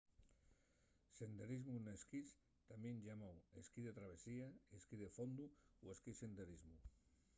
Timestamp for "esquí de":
3.61-3.95, 4.77-5.09